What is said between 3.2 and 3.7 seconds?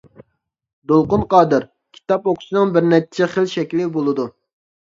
خىل